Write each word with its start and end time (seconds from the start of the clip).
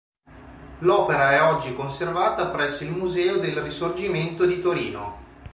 L'opera 0.79 1.33
è 1.33 1.41
oggi 1.43 1.75
conservata 1.75 2.47
presso 2.49 2.83
il 2.83 2.89
museo 2.89 3.37
del 3.37 3.61
Risorgimento 3.61 4.47
di 4.47 4.59
Torino. 4.59 5.17